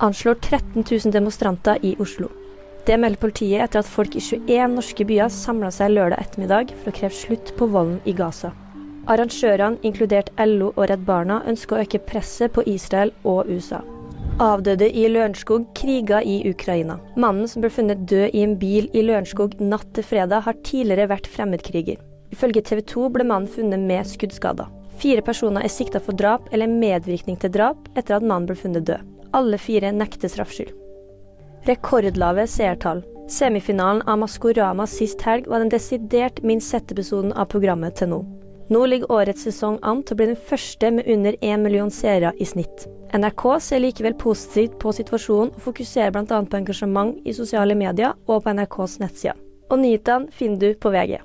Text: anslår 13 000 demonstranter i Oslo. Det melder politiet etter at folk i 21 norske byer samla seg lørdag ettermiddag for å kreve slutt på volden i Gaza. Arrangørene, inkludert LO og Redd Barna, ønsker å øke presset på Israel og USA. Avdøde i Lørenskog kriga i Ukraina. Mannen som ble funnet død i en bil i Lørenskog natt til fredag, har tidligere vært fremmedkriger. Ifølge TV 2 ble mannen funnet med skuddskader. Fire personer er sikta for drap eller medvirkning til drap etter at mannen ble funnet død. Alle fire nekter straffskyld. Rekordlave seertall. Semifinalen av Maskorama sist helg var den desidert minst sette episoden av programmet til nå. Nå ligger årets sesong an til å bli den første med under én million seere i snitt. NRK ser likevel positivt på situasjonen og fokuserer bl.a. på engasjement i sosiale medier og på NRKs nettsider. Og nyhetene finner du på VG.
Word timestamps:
anslår 0.00 0.34
13 0.34 0.84
000 0.90 1.12
demonstranter 1.12 1.78
i 1.82 1.96
Oslo. 1.98 2.28
Det 2.86 2.96
melder 2.96 3.20
politiet 3.20 3.60
etter 3.60 3.82
at 3.82 3.88
folk 3.88 4.16
i 4.16 4.22
21 4.24 4.74
norske 4.78 5.04
byer 5.04 5.28
samla 5.32 5.68
seg 5.74 5.92
lørdag 5.92 6.22
ettermiddag 6.24 6.72
for 6.80 6.90
å 6.90 6.96
kreve 6.96 7.14
slutt 7.14 7.52
på 7.58 7.68
volden 7.68 8.00
i 8.08 8.14
Gaza. 8.16 8.54
Arrangørene, 9.10 9.80
inkludert 9.84 10.32
LO 10.40 10.70
og 10.74 10.86
Redd 10.88 11.04
Barna, 11.04 11.40
ønsker 11.48 11.76
å 11.76 11.84
øke 11.84 12.00
presset 12.08 12.54
på 12.56 12.64
Israel 12.68 13.12
og 13.28 13.50
USA. 13.52 13.82
Avdøde 14.40 14.88
i 14.96 15.04
Lørenskog 15.12 15.66
kriga 15.76 16.22
i 16.24 16.38
Ukraina. 16.48 16.96
Mannen 17.20 17.48
som 17.50 17.60
ble 17.60 17.72
funnet 17.72 18.06
død 18.08 18.32
i 18.32 18.44
en 18.46 18.56
bil 18.60 18.88
i 18.96 19.04
Lørenskog 19.04 19.58
natt 19.60 19.90
til 19.96 20.06
fredag, 20.06 20.46
har 20.46 20.60
tidligere 20.64 21.10
vært 21.12 21.28
fremmedkriger. 21.28 22.00
Ifølge 22.32 22.64
TV 22.64 22.80
2 22.94 23.08
ble 23.12 23.26
mannen 23.28 23.50
funnet 23.50 23.84
med 23.84 24.08
skuddskader. 24.08 24.70
Fire 25.00 25.24
personer 25.24 25.64
er 25.64 25.72
sikta 25.72 26.00
for 26.00 26.16
drap 26.16 26.48
eller 26.52 26.70
medvirkning 26.70 27.36
til 27.40 27.52
drap 27.52 27.88
etter 27.96 28.16
at 28.16 28.24
mannen 28.24 28.48
ble 28.48 28.56
funnet 28.56 28.88
død. 28.88 29.19
Alle 29.32 29.58
fire 29.58 29.92
nekter 29.92 30.28
straffskyld. 30.28 30.72
Rekordlave 31.66 32.46
seertall. 32.46 33.04
Semifinalen 33.28 34.02
av 34.02 34.18
Maskorama 34.18 34.86
sist 34.90 35.22
helg 35.22 35.46
var 35.46 35.62
den 35.62 35.70
desidert 35.70 36.42
minst 36.42 36.72
sette 36.72 36.96
episoden 36.96 37.30
av 37.32 37.46
programmet 37.52 37.94
til 38.00 38.10
nå. 38.10 38.18
Nå 38.74 38.82
ligger 38.86 39.12
årets 39.12 39.46
sesong 39.46 39.78
an 39.86 40.02
til 40.02 40.16
å 40.16 40.18
bli 40.18 40.28
den 40.32 40.42
første 40.50 40.90
med 40.94 41.06
under 41.10 41.38
én 41.46 41.62
million 41.62 41.90
seere 41.94 42.32
i 42.38 42.46
snitt. 42.46 42.88
NRK 43.14 43.46
ser 43.62 43.82
likevel 43.82 44.18
positivt 44.18 44.78
på 44.82 44.94
situasjonen 44.98 45.54
og 45.54 45.62
fokuserer 45.62 46.14
bl.a. 46.14 46.42
på 46.42 46.58
engasjement 46.58 47.18
i 47.22 47.34
sosiale 47.34 47.78
medier 47.78 48.14
og 48.26 48.44
på 48.44 48.54
NRKs 48.54 48.98
nettsider. 49.02 49.38
Og 49.70 49.78
nyhetene 49.78 50.30
finner 50.34 50.58
du 50.58 50.78
på 50.78 50.90
VG. 50.90 51.20